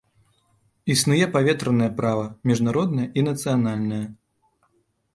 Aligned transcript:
Існуе 0.93 1.27
паветранае 1.35 1.91
права 2.01 2.25
міжнароднае 2.53 3.07
і 3.17 3.29
нацыянальнае. 3.31 4.05